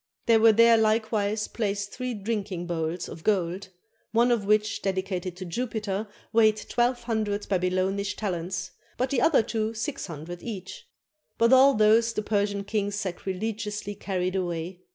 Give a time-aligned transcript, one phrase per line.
[0.25, 3.67] There were there likewise placed three drinking bowls of gold,
[4.11, 9.75] one of which, dedicated to Jupiter, weighed twelve hundred Babylonish talents, but the other two
[9.75, 10.87] six hun dred each;
[11.37, 14.79] but all those the Persian kings sacrilegiously carried away.